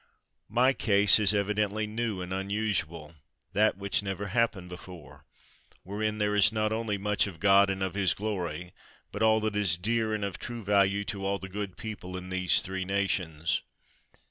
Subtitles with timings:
[0.49, 3.13] My case is evidently new and unusual,
[3.53, 5.25] that which never happened before;
[5.83, 8.73] wherein there is not only much of God and of His glory,
[9.11, 12.29] but all that is dear and of true value to all the good people in
[12.31, 13.61] these three nations.